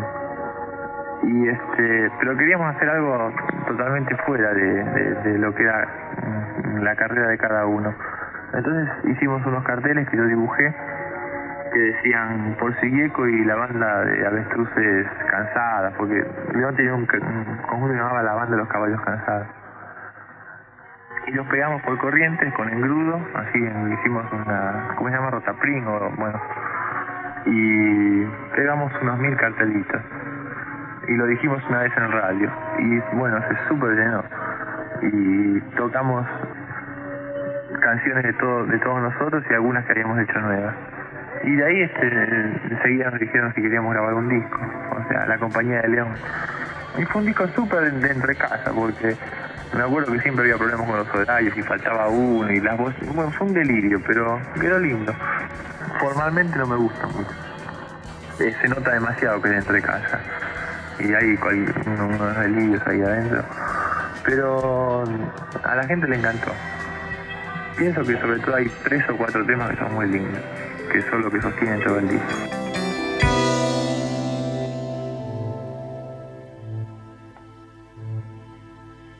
Y 1.22 1.48
este, 1.48 2.10
pero 2.20 2.36
queríamos 2.36 2.74
hacer 2.74 2.88
algo 2.88 3.32
totalmente 3.66 4.16
fuera 4.18 4.52
de, 4.54 4.84
de- 5.24 5.38
lo 5.38 5.54
que 5.54 5.62
era 5.64 5.86
mm, 6.22 6.78
la 6.82 6.96
carrera 6.96 7.28
de 7.28 7.38
cada 7.38 7.66
uno. 7.66 7.94
Entonces 8.52 8.88
hicimos 9.04 9.44
unos 9.46 9.64
carteles 9.64 10.08
que 10.08 10.16
yo 10.16 10.24
dibujé 10.24 10.74
que 11.72 11.78
decían 11.78 12.56
por 12.58 12.74
Siguieco 12.80 13.26
y 13.26 13.44
la 13.44 13.54
banda 13.56 14.04
de 14.04 14.26
avestruces 14.26 15.06
cansadas, 15.30 15.92
porque 15.98 16.26
León 16.54 16.74
tenía 16.76 16.94
un, 16.94 17.02
un 17.02 17.56
conjunto 17.68 17.92
que 17.92 17.98
llamaba 17.98 18.22
la 18.22 18.34
banda 18.34 18.52
de 18.52 18.62
los 18.62 18.68
caballos 18.68 19.00
cansados. 19.02 19.46
y 21.26 21.32
los 21.32 21.46
pegamos 21.48 21.82
por 21.82 21.98
corrientes 21.98 22.54
con 22.54 22.70
engrudo, 22.70 23.20
así 23.34 23.58
hicimos 23.58 24.24
una, 24.32 24.94
¿cómo 24.96 25.10
se 25.10 25.16
llama? 25.16 25.30
Rotapring 25.30 25.86
o 25.86 26.10
bueno, 26.16 26.40
y 27.44 28.24
pegamos 28.56 28.92
unos 29.02 29.18
mil 29.18 29.36
cartelitos 29.36 30.00
y 31.06 31.16
lo 31.16 31.26
dijimos 31.26 31.62
una 31.68 31.80
vez 31.80 31.92
en 31.96 32.12
radio 32.12 32.50
y 32.78 32.98
bueno, 33.16 33.38
se 33.48 33.68
súper 33.68 33.94
llenó 33.94 34.24
y 35.02 35.60
tocamos 35.76 36.26
canciones 37.80 38.24
de 38.24 38.32
todo, 38.34 38.66
de 38.66 38.78
todos 38.78 39.00
nosotros 39.00 39.44
y 39.50 39.54
algunas 39.54 39.84
que 39.84 39.92
habíamos 39.92 40.18
hecho 40.20 40.38
nuevas. 40.40 40.74
Y 41.44 41.54
de 41.54 41.64
ahí 41.64 41.82
este, 41.82 42.06
enseguida 42.70 43.10
nos 43.10 43.20
dijeron 43.20 43.54
si 43.54 43.62
queríamos 43.62 43.92
grabar 43.92 44.14
un 44.14 44.28
disco, 44.28 44.58
o 44.90 45.08
sea, 45.08 45.26
la 45.26 45.38
compañía 45.38 45.82
de 45.82 45.88
León. 45.88 46.14
Y 46.98 47.04
fue 47.04 47.20
un 47.20 47.26
disco 47.26 47.46
súper 47.54 47.92
de, 47.92 48.10
entre 48.10 48.34
casa, 48.34 48.72
porque 48.74 49.16
me 49.74 49.82
acuerdo 49.82 50.12
que 50.12 50.20
siempre 50.20 50.44
había 50.44 50.56
problemas 50.56 50.86
con 50.86 50.98
los 50.98 51.14
horarios 51.14 51.56
y 51.56 51.62
faltaba 51.62 52.08
uno 52.08 52.50
y 52.50 52.60
las 52.60 52.76
voces. 52.76 53.14
Bueno, 53.14 53.30
fue 53.30 53.46
un 53.46 53.54
delirio, 53.54 54.00
pero 54.06 54.40
quedó 54.60 54.78
lindo. 54.78 55.14
Formalmente 56.00 56.58
no 56.58 56.66
me 56.66 56.76
gusta 56.76 57.06
mucho. 57.06 57.30
Eh, 58.40 58.54
se 58.60 58.68
nota 58.68 58.92
demasiado 58.92 59.40
que 59.40 59.50
es 59.50 59.56
entre 59.58 59.82
casa. 59.82 60.20
Y 60.98 61.12
hay 61.12 61.38
unos 61.86 62.36
delirios 62.40 62.84
ahí 62.86 63.00
adentro. 63.00 63.44
Pero 64.24 65.04
a 65.64 65.74
la 65.76 65.84
gente 65.84 66.08
le 66.08 66.16
encantó. 66.16 66.52
Pienso 67.78 68.02
que 68.02 68.18
sobre 68.18 68.40
todo 68.40 68.56
hay 68.56 68.66
tres 68.82 69.08
o 69.08 69.16
cuatro 69.16 69.44
temas 69.46 69.70
que 69.70 69.76
son 69.76 69.94
muy 69.94 70.08
lindos, 70.08 70.40
que 70.92 71.00
son 71.02 71.22
lo 71.22 71.30
que 71.30 71.40
sostienen 71.40 71.80
todo 71.84 72.00
el 72.00 72.08
disco. 72.08 72.26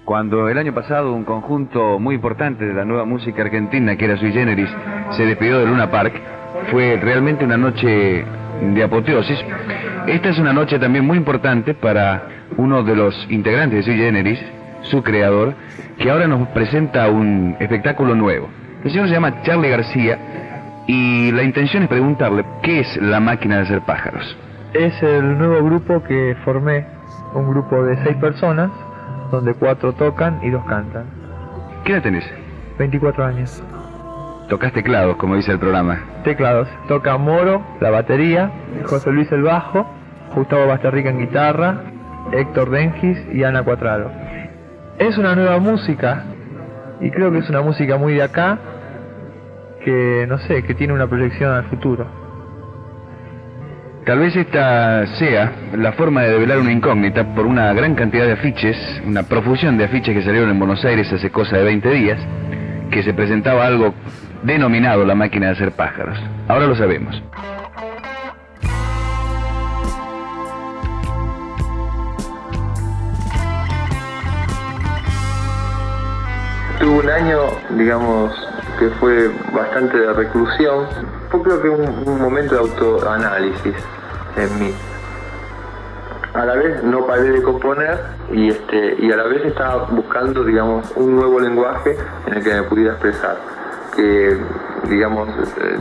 Cuando 0.04 0.48
el 0.48 0.58
año 0.58 0.74
pasado 0.74 1.12
un 1.12 1.24
conjunto 1.24 2.00
muy 2.00 2.16
importante 2.16 2.64
de 2.64 2.74
la 2.74 2.84
nueva 2.84 3.04
música 3.04 3.42
argentina, 3.42 3.94
que 3.96 4.06
era 4.06 4.16
Sui 4.16 4.32
Generis, 4.32 4.70
se 5.10 5.24
despidió 5.24 5.60
de 5.60 5.66
Luna 5.66 5.90
Park, 5.90 6.14
fue 6.72 6.98
realmente 7.00 7.44
una 7.44 7.58
noche 7.58 8.24
de 8.60 8.82
apoteosis. 8.82 9.38
Esta 10.08 10.30
es 10.30 10.38
una 10.38 10.52
noche 10.52 10.80
también 10.80 11.06
muy 11.06 11.16
importante 11.16 11.74
para 11.74 12.26
uno 12.56 12.82
de 12.82 12.96
los 12.96 13.14
integrantes 13.30 13.84
de 13.84 13.92
Sui 13.92 14.00
Generis, 14.00 14.40
su 14.88 15.02
creador, 15.02 15.54
que 15.98 16.10
ahora 16.10 16.26
nos 16.26 16.48
presenta 16.48 17.08
un 17.08 17.56
espectáculo 17.60 18.14
nuevo. 18.14 18.48
El 18.84 18.90
señor 18.90 19.08
se 19.08 19.14
llama 19.14 19.42
Charlie 19.42 19.70
García 19.70 20.18
y 20.86 21.32
la 21.32 21.42
intención 21.42 21.82
es 21.82 21.88
preguntarle 21.88 22.44
qué 22.62 22.80
es 22.80 22.96
la 22.96 23.20
máquina 23.20 23.56
de 23.56 23.62
hacer 23.62 23.82
pájaros. 23.82 24.36
Es 24.74 25.02
el 25.02 25.38
nuevo 25.38 25.62
grupo 25.64 26.02
que 26.02 26.36
formé, 26.44 26.86
un 27.34 27.48
grupo 27.50 27.84
de 27.84 27.96
seis 28.04 28.16
personas, 28.16 28.70
donde 29.30 29.54
cuatro 29.54 29.92
tocan 29.92 30.40
y 30.42 30.50
dos 30.50 30.64
cantan. 30.64 31.04
¿Qué 31.84 31.92
edad 31.92 32.02
tenés? 32.02 32.24
24 32.78 33.24
años. 33.24 33.62
Tocas 34.48 34.72
teclados, 34.72 35.16
como 35.16 35.36
dice 35.36 35.52
el 35.52 35.58
programa. 35.58 36.00
Teclados. 36.24 36.68
Toca 36.86 37.18
Moro, 37.18 37.62
la 37.80 37.90
batería, 37.90 38.50
José 38.86 39.12
Luis 39.12 39.30
el 39.32 39.42
bajo, 39.42 39.86
Gustavo 40.34 40.66
Bastarrica 40.66 41.10
en 41.10 41.18
guitarra, 41.18 41.82
Héctor 42.32 42.70
Dengis 42.70 43.18
y 43.32 43.44
Ana 43.44 43.62
Cuatraro. 43.62 44.10
Es 44.98 45.16
una 45.16 45.34
nueva 45.34 45.58
música 45.58 46.24
y 47.00 47.10
creo 47.10 47.30
que 47.30 47.38
es 47.38 47.48
una 47.48 47.62
música 47.62 47.96
muy 47.96 48.14
de 48.14 48.22
acá 48.22 48.58
que 49.84 50.26
no 50.28 50.38
sé, 50.38 50.64
que 50.64 50.74
tiene 50.74 50.92
una 50.92 51.06
proyección 51.06 51.52
al 51.52 51.64
futuro. 51.64 52.06
Tal 54.04 54.18
vez 54.18 54.34
esta 54.34 55.06
sea 55.18 55.52
la 55.74 55.92
forma 55.92 56.22
de 56.22 56.32
develar 56.32 56.58
una 56.58 56.72
incógnita 56.72 57.34
por 57.34 57.46
una 57.46 57.72
gran 57.74 57.94
cantidad 57.94 58.24
de 58.24 58.32
afiches, 58.32 58.76
una 59.06 59.22
profusión 59.22 59.76
de 59.78 59.84
afiches 59.84 60.14
que 60.14 60.22
salieron 60.22 60.50
en 60.50 60.58
Buenos 60.58 60.84
Aires 60.84 61.12
hace 61.12 61.30
cosa 61.30 61.58
de 61.58 61.64
20 61.64 61.90
días, 61.90 62.18
que 62.90 63.02
se 63.02 63.14
presentaba 63.14 63.66
algo 63.66 63.94
denominado 64.42 65.04
la 65.04 65.14
máquina 65.14 65.46
de 65.46 65.52
hacer 65.52 65.72
pájaros. 65.72 66.18
Ahora 66.48 66.66
lo 66.66 66.74
sabemos. 66.74 67.22
Tuve 76.78 76.90
un 76.90 77.10
año, 77.10 77.38
digamos, 77.70 78.32
que 78.78 78.88
fue 79.00 79.28
bastante 79.52 79.98
de 79.98 80.12
reclusión. 80.12 80.86
Fue 81.30 81.42
creo 81.42 81.60
que 81.60 81.68
un, 81.68 82.08
un 82.08 82.20
momento 82.20 82.54
de 82.54 82.60
autoanálisis 82.60 83.74
en 84.36 84.58
mí. 84.60 84.74
A 86.34 86.44
la 86.44 86.54
vez 86.54 86.82
no 86.84 87.04
paré 87.04 87.30
de 87.30 87.42
componer 87.42 87.98
y, 88.30 88.50
este, 88.50 88.96
y 89.00 89.10
a 89.10 89.16
la 89.16 89.24
vez 89.24 89.44
estaba 89.44 89.86
buscando, 89.86 90.44
digamos, 90.44 90.88
un 90.94 91.16
nuevo 91.16 91.40
lenguaje 91.40 91.96
en 92.26 92.34
el 92.34 92.44
que 92.44 92.54
me 92.54 92.62
pudiera 92.62 92.92
expresar. 92.92 93.38
Que, 93.96 94.38
digamos, 94.88 95.28
eh, 95.60 95.78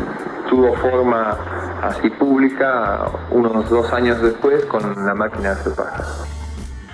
tuvo 0.50 0.74
forma 0.78 1.38
así 1.84 2.10
pública 2.10 3.02
unos 3.30 3.70
dos 3.70 3.94
años 3.94 4.20
después 4.20 4.66
con 4.66 5.06
la 5.06 5.14
máquina 5.14 5.50
de 5.50 5.60
hacer 5.60 5.74
pájaros. 5.76 6.26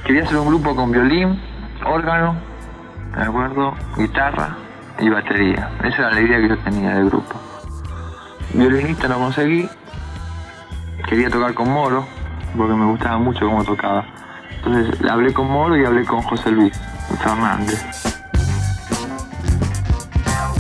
Quería 0.06 0.24
hacer 0.24 0.38
un 0.38 0.48
grupo 0.48 0.76
con 0.76 0.92
violín, 0.92 1.40
órgano, 1.86 2.36
¿de 3.16 3.24
acuerdo? 3.24 3.74
Guitarra 3.98 4.58
y 5.00 5.10
batería. 5.10 5.72
Esa 5.84 5.98
era 5.98 6.12
la 6.12 6.22
idea 6.22 6.42
que 6.42 6.50
yo 6.50 6.58
tenía 6.60 6.96
del 6.96 7.10
grupo. 7.10 7.40
Violinista 8.54 9.08
no 9.08 9.18
conseguí. 9.18 9.70
Quería 11.08 11.30
tocar 11.30 11.54
con 11.54 11.70
Moro, 11.70 12.06
porque 12.58 12.74
me 12.74 12.86
gustaba 12.86 13.18
mucho 13.18 13.46
cómo 13.46 13.64
tocaba. 13.64 14.06
Entonces 14.58 15.10
hablé 15.10 15.34
con 15.34 15.50
Moro 15.50 15.78
y 15.78 15.86
hablé 15.86 16.06
con 16.06 16.22
José 16.22 16.52
Luis 16.52 16.80
Fernández. 17.20 17.84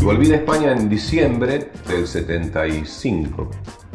Volví 0.02 0.28
de 0.28 0.36
España 0.36 0.74
en 0.74 0.90
diciembre 0.90 1.72
del 1.88 2.06
75. 2.08 3.50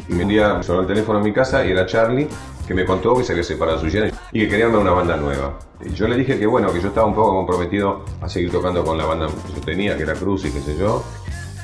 Y 0.07 0.13
un 0.13 0.27
día 0.27 0.63
sonó 0.63 0.81
el 0.81 0.87
teléfono 0.87 1.19
a 1.19 1.21
mi 1.21 1.31
casa 1.31 1.63
y 1.63 1.71
era 1.71 1.85
Charlie 1.85 2.27
que 2.69 2.75
me 2.75 2.85
contó 2.85 3.15
que 3.15 3.23
se 3.23 3.31
había 3.31 3.43
separado 3.43 3.79
su 3.79 3.89
Jenny 3.89 4.11
y 4.31 4.41
que 4.41 4.47
quería 4.47 4.67
armar 4.67 4.81
una 4.81 4.91
banda 4.91 5.17
nueva. 5.17 5.57
Y 5.83 5.91
yo 5.91 6.07
le 6.07 6.15
dije 6.15 6.37
que 6.37 6.45
bueno, 6.45 6.71
que 6.71 6.79
yo 6.79 6.89
estaba 6.89 7.07
un 7.07 7.15
poco 7.15 7.31
comprometido 7.31 8.05
a 8.21 8.29
seguir 8.29 8.51
tocando 8.51 8.85
con 8.85 8.95
la 8.95 9.07
banda 9.07 9.25
que 9.25 9.53
yo 9.55 9.61
tenía, 9.61 9.97
que 9.97 10.03
era 10.03 10.13
Cruz 10.13 10.45
y 10.45 10.51
qué 10.51 10.61
sé 10.61 10.77
yo. 10.77 11.03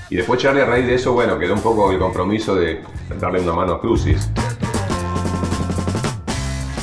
Y 0.10 0.16
después 0.16 0.42
Charlie 0.42 0.64
a 0.64 0.66
raíz 0.66 0.88
de 0.88 0.96
eso, 0.96 1.14
bueno, 1.14 1.38
quedó 1.38 1.54
un 1.54 1.62
poco 1.62 1.92
el 1.92 2.00
compromiso 2.00 2.56
de 2.56 2.82
darle 3.20 3.42
una 3.42 3.54
mano 3.54 3.74
a 3.74 3.82
Crucis. 3.82 4.32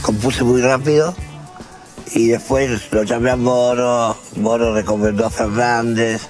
Compuse 0.03 0.45
muy 0.45 0.63
rápido 0.63 1.13
y 2.15 2.29
después 2.29 2.93
lo 2.93 3.03
llamé 3.03 3.31
a 3.31 3.37
Moro, 3.37 4.17
Moro 4.37 4.73
recomendó 4.73 5.27
a 5.27 5.31
Fernández, 5.31 6.29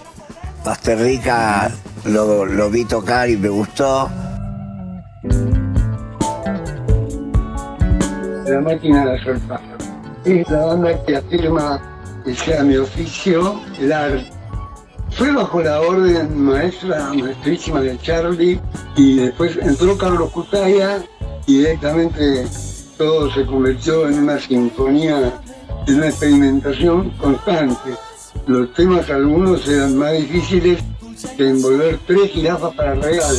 Pasterrica 0.64 1.70
lo, 2.06 2.46
lo 2.46 2.70
vi 2.70 2.86
tocar 2.86 3.28
y 3.28 3.36
me 3.36 3.50
gustó. 3.50 4.08
Máquina 8.62 9.04
de 9.04 9.20
hacer 9.20 9.38
pájaros. 9.40 9.88
Es 10.24 10.48
la 10.50 10.66
banda 10.66 11.04
que 11.04 11.16
afirma 11.16 11.80
que 12.24 12.34
sea 12.34 12.62
mi 12.62 12.76
oficio, 12.76 13.60
el 13.80 13.92
arte. 13.92 14.30
Fue 15.10 15.30
bajo 15.32 15.62
la 15.62 15.80
orden 15.80 16.42
maestra, 16.42 17.12
maestrísima 17.12 17.80
de 17.80 17.98
Charlie, 17.98 18.60
y 18.96 19.16
después 19.16 19.58
entró 19.60 19.96
Carlos 19.98 20.30
Cutaya 20.30 21.02
y 21.46 21.58
directamente 21.58 22.46
todo 22.96 23.30
se 23.32 23.44
convirtió 23.44 24.08
en 24.08 24.20
una 24.20 24.38
sinfonía, 24.38 25.32
en 25.86 25.94
una 25.96 26.08
experimentación 26.08 27.10
constante. 27.18 27.90
Los 28.46 28.72
temas 28.74 29.08
algunos 29.10 29.68
eran 29.68 29.96
más 29.96 30.12
difíciles 30.12 30.82
que 31.36 31.48
envolver 31.48 31.98
tres 32.06 32.30
jirafas 32.30 32.74
para 32.74 32.94
regal. 32.94 33.36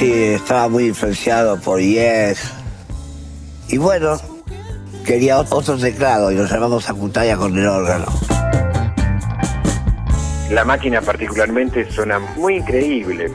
Sí, 0.00 0.10
estaba 0.32 0.66
muy 0.66 0.86
influenciado 0.86 1.60
por 1.60 1.78
Yes. 1.78 2.50
Y 3.68 3.76
bueno, 3.76 4.16
quería 5.04 5.38
otro 5.38 5.76
teclado 5.76 6.32
y 6.32 6.36
nos 6.36 6.50
llamamos 6.50 6.88
a 6.88 6.94
Cutaya 6.94 7.36
con 7.36 7.58
el 7.58 7.66
órgano. 7.66 8.06
La 10.48 10.64
máquina 10.64 11.02
particularmente 11.02 11.92
suena 11.92 12.18
muy 12.18 12.56
increíble. 12.56 13.30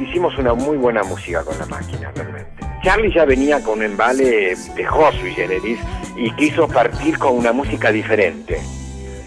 Hicimos 0.00 0.38
una 0.38 0.54
muy 0.54 0.76
buena 0.76 1.02
música 1.02 1.42
con 1.42 1.58
la 1.58 1.66
máquina 1.66 2.12
realmente. 2.14 2.64
Charlie 2.84 3.12
ya 3.12 3.24
venía 3.24 3.60
con 3.60 3.78
un 3.78 3.86
embale, 3.86 4.54
dejó 4.76 5.10
su 5.10 5.26
generis 5.34 5.80
y 6.16 6.30
quiso 6.36 6.68
partir 6.68 7.18
con 7.18 7.36
una 7.36 7.50
música 7.50 7.90
diferente. 7.90 8.60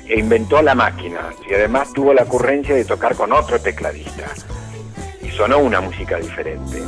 E 0.08 0.18
inventó 0.18 0.62
la 0.62 0.74
máquina 0.74 1.32
y 1.50 1.54
además 1.54 1.92
tuvo 1.92 2.14
la 2.14 2.24
ocurrencia 2.24 2.74
de 2.74 2.86
tocar 2.86 3.16
con 3.16 3.34
otro 3.34 3.60
tecladista. 3.60 4.28
Sonó 5.42 5.58
una 5.58 5.82
música 5.82 6.18
diferente. 6.18 6.84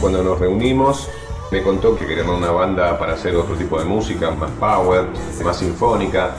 Cuando 0.00 0.24
nos 0.24 0.40
reunimos, 0.40 1.08
me 1.52 1.62
contó 1.62 1.96
que 1.96 2.08
quería 2.08 2.24
armar 2.24 2.38
una 2.38 2.50
banda 2.50 2.98
para 2.98 3.12
hacer 3.12 3.36
otro 3.36 3.54
tipo 3.54 3.78
de 3.78 3.84
música, 3.84 4.32
más 4.32 4.50
power, 4.58 5.04
más 5.44 5.58
sinfónica. 5.58 6.32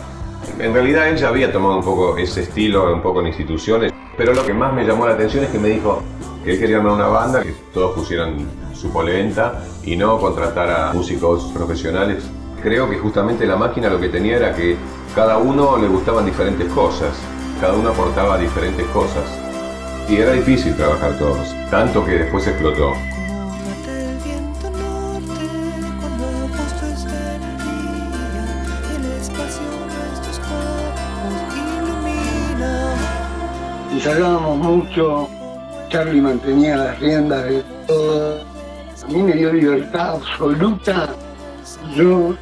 En 0.59 0.73
realidad 0.73 1.07
él 1.07 1.15
ya 1.15 1.29
había 1.29 1.49
tomado 1.53 1.77
un 1.77 1.83
poco 1.85 2.17
ese 2.17 2.41
estilo, 2.41 2.93
un 2.93 3.01
poco 3.01 3.21
en 3.21 3.27
instituciones, 3.27 3.93
pero 4.17 4.33
lo 4.33 4.45
que 4.45 4.53
más 4.53 4.73
me 4.73 4.83
llamó 4.83 5.07
la 5.07 5.13
atención 5.13 5.45
es 5.45 5.49
que 5.49 5.59
me 5.59 5.69
dijo 5.69 6.03
que 6.43 6.51
él 6.51 6.59
quería 6.59 6.81
una 6.81 7.07
banda, 7.07 7.41
que 7.41 7.55
todos 7.73 7.95
pusieran 7.95 8.49
su 8.73 8.91
polenta 8.91 9.63
y 9.83 9.95
no 9.95 10.19
contratar 10.19 10.69
a 10.69 10.91
músicos 10.91 11.53
profesionales 11.53 12.25
Creo 12.61 12.89
que 12.89 12.97
justamente 12.97 13.47
la 13.47 13.55
máquina 13.55 13.87
lo 13.87 14.01
que 14.01 14.09
tenía 14.09 14.35
era 14.35 14.53
que 14.53 14.75
cada 15.15 15.37
uno 15.37 15.77
le 15.77 15.87
gustaban 15.87 16.25
diferentes 16.25 16.69
cosas, 16.73 17.17
cada 17.61 17.75
uno 17.75 17.91
aportaba 17.91 18.37
diferentes 18.37 18.85
cosas. 18.87 19.48
Y 20.09 20.17
era 20.17 20.31
difícil 20.31 20.75
trabajar 20.75 21.15
todos, 21.19 21.55
tanto 21.69 22.03
que 22.03 22.13
después 22.13 22.47
explotó. 22.47 22.95
Ensayábamos 33.91 34.57
mucho, 34.57 35.29
Charlie 35.89 36.21
mantenía 36.21 36.75
las 36.77 36.99
riendas 36.99 37.43
de 37.45 37.63
todo. 37.85 38.41
A 39.03 39.07
mí 39.09 39.21
me 39.21 39.33
dio 39.33 39.53
libertad 39.53 40.15
absoluta. 40.15 41.09
Yo 41.95 42.33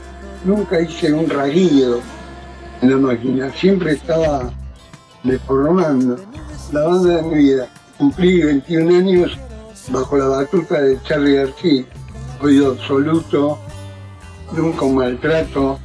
nunca 0.46 0.80
hice 0.80 1.12
un 1.12 1.30
raguido 1.30 2.00
en 2.82 2.92
la 2.92 2.98
máquina, 2.98 3.52
siempre 3.52 3.94
estaba 3.94 4.52
desprogramando 5.24 6.16
la 6.72 6.84
banda 6.84 7.16
de 7.16 7.22
mi 7.24 7.36
vida. 7.36 7.68
Cumplí 7.98 8.42
21 8.42 8.98
años 8.98 9.38
bajo 9.90 10.18
la 10.18 10.26
batuta 10.28 10.82
de 10.82 11.02
Charlie 11.04 11.36
García. 11.36 11.84
Oído 12.42 12.72
absoluto, 12.72 13.58
nunca 14.52 14.86
un 14.86 14.96
maltrato, 14.96 15.80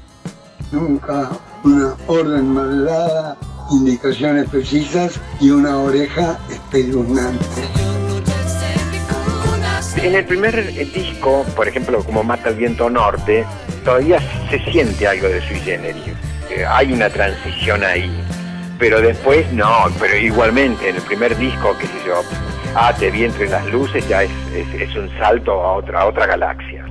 nunca 0.70 1.30
una 1.64 1.94
orden 2.06 2.52
mal 2.52 2.84
dada, 2.84 3.36
indicaciones 3.70 4.48
precisas 4.50 5.18
y 5.40 5.50
una 5.50 5.78
oreja 5.78 6.38
espeluznante. 6.50 7.46
En 9.96 10.16
el 10.16 10.24
primer 10.24 10.74
disco, 10.92 11.44
por 11.54 11.68
ejemplo, 11.68 12.02
como 12.04 12.24
Mata 12.24 12.48
el 12.48 12.56
Viento 12.56 12.90
Norte, 12.90 13.46
todavía 13.84 14.18
se 14.50 14.58
siente 14.70 15.06
algo 15.06 15.28
de 15.28 15.40
sui 15.46 15.60
generis. 15.60 16.02
Eh, 16.50 16.64
hay 16.68 16.92
una 16.92 17.08
transición 17.08 17.84
ahí. 17.84 18.10
Pero 18.82 19.00
después 19.00 19.46
no, 19.52 19.86
pero 20.00 20.16
igualmente 20.16 20.88
en 20.88 20.96
el 20.96 21.02
primer 21.02 21.38
disco, 21.38 21.72
qué 21.78 21.86
sé 21.86 22.02
yo, 22.04 22.20
Ah, 22.74 22.92
te 22.92 23.12
vi 23.12 23.22
entre 23.22 23.48
las 23.48 23.64
luces, 23.66 24.08
ya 24.08 24.24
es, 24.24 24.30
es, 24.52 24.96
un 24.96 25.08
salto 25.18 25.52
a 25.52 25.74
otra, 25.74 26.00
a 26.00 26.06
otra 26.06 26.26
galaxia. 26.26 26.84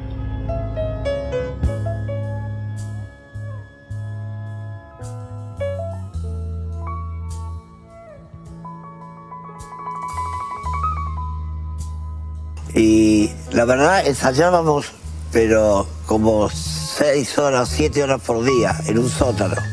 Y 12.73 13.31
la 13.51 13.65
verdad 13.65 14.07
ensayábamos, 14.07 14.93
pero 15.33 15.85
como 16.05 16.47
seis 16.47 17.37
horas, 17.37 17.67
siete 17.67 18.01
horas 18.01 18.21
por 18.21 18.45
día 18.45 18.77
en 18.87 18.97
un 18.97 19.09
sótano. 19.09 19.70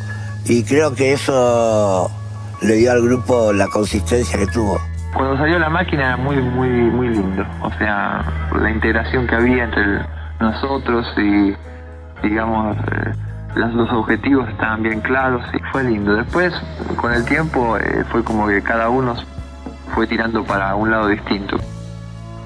Y 0.48 0.64
creo 0.64 0.94
que 0.94 1.12
eso 1.12 2.10
le 2.62 2.74
dio 2.76 2.90
al 2.90 3.02
grupo 3.02 3.52
la 3.52 3.66
consistencia 3.68 4.38
que 4.38 4.46
tuvo. 4.46 4.80
Cuando 5.14 5.36
salió 5.36 5.58
la 5.58 5.68
máquina 5.68 6.06
era 6.06 6.16
muy, 6.16 6.36
muy, 6.36 6.68
muy 6.68 7.08
lindo. 7.10 7.44
O 7.60 7.70
sea, 7.74 8.24
la 8.58 8.70
integración 8.70 9.26
que 9.26 9.34
había 9.34 9.64
entre 9.64 10.00
nosotros 10.40 11.06
y, 11.18 11.54
digamos, 12.26 12.78
eh, 12.78 13.12
los, 13.56 13.74
los 13.74 13.90
objetivos 13.90 14.48
estaban 14.48 14.82
bien 14.82 15.02
claros 15.02 15.42
y 15.52 15.58
fue 15.70 15.84
lindo. 15.84 16.14
Después, 16.14 16.54
con 16.96 17.12
el 17.12 17.26
tiempo, 17.26 17.76
eh, 17.76 18.04
fue 18.10 18.24
como 18.24 18.48
que 18.48 18.62
cada 18.62 18.88
uno 18.88 19.16
fue 19.94 20.06
tirando 20.06 20.44
para 20.44 20.74
un 20.74 20.90
lado 20.90 21.08
distinto. 21.08 21.58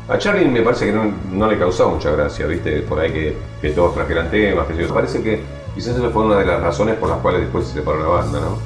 A 0.09 0.19
Charlie 0.19 0.49
me 0.49 0.63
parece 0.63 0.87
que 0.87 0.93
no, 0.93 1.13
no 1.31 1.49
le 1.49 1.57
causó 1.57 1.89
mucha 1.91 2.11
gracia, 2.11 2.47
¿viste? 2.47 2.81
Por 2.81 2.99
ahí 2.99 3.13
que, 3.13 3.39
que 3.61 3.71
todos 3.71 3.95
trajeran 3.95 4.29
temas, 4.29 4.67
que 4.67 4.77
yo. 4.77 4.93
Parece 4.93 5.23
que 5.23 5.62
quizás 5.75 5.97
esa 5.97 6.11
fue 6.11 6.25
una 6.25 6.39
de 6.39 6.47
las 6.47 6.61
razones 6.61 6.97
por 6.97 7.09
las 7.09 7.19
cuales 7.19 7.43
después 7.43 7.67
se 7.67 7.75
separó 7.75 8.01
la 8.01 8.09
banda, 8.09 8.41
¿no? 8.41 8.59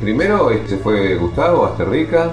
Primero 0.00 0.50
este, 0.50 0.68
se 0.70 0.76
fue 0.78 1.16
Gustavo 1.16 1.66
a 1.66 1.84
Rica. 1.84 2.30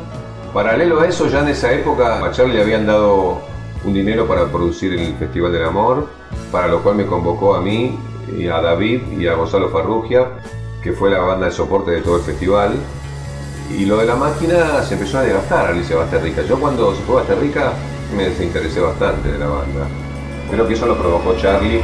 Paralelo 0.53 1.01
a 1.01 1.07
eso, 1.07 1.27
ya 1.27 1.41
en 1.41 1.49
esa 1.49 1.71
época 1.73 2.23
a 2.23 2.31
Charlie 2.31 2.55
le 2.55 2.61
habían 2.61 2.85
dado 2.85 3.41
un 3.83 3.93
dinero 3.93 4.27
para 4.27 4.45
producir 4.45 4.93
el 4.93 5.15
Festival 5.15 5.51
del 5.51 5.65
Amor, 5.65 6.07
para 6.51 6.67
lo 6.67 6.81
cual 6.81 6.95
me 6.95 7.05
convocó 7.05 7.55
a 7.55 7.61
mí 7.61 7.97
y 8.37 8.47
a 8.47 8.61
David 8.61 9.01
y 9.19 9.27
a 9.27 9.33
Gonzalo 9.33 9.69
Farrugia, 9.69 10.27
que 10.81 10.93
fue 10.93 11.09
la 11.09 11.19
banda 11.19 11.47
de 11.47 11.51
soporte 11.51 11.91
de 11.91 12.01
todo 12.01 12.17
el 12.17 12.23
festival. 12.23 12.73
Y 13.75 13.85
lo 13.85 13.97
de 13.97 14.05
la 14.05 14.15
máquina 14.15 14.81
se 14.83 14.93
empezó 14.93 15.17
a 15.17 15.23
desgastar 15.23 15.67
Alicia 15.67 15.95
Basterrica. 15.95 16.43
Yo 16.43 16.59
cuando 16.59 16.95
se 16.95 17.01
fue 17.01 17.15
a 17.15 17.19
Basterrica 17.19 17.73
me 18.15 18.29
desinteresé 18.29 18.79
bastante 18.79 19.31
de 19.31 19.39
la 19.39 19.47
banda. 19.47 19.87
Creo 20.49 20.67
que 20.67 20.75
eso 20.75 20.85
lo 20.85 20.97
provocó 20.97 21.35
Charlie 21.35 21.81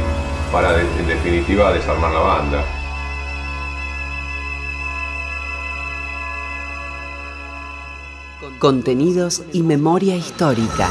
para 0.52 0.78
en 0.80 1.06
definitiva 1.06 1.72
desarmar 1.72 2.12
la 2.12 2.20
banda. 2.20 2.64
Contenidos 8.58 9.42
y 9.52 9.62
memoria 9.62 10.14
histórica. 10.14 10.90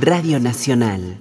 Radio 0.00 0.40
Nacional. 0.40 1.18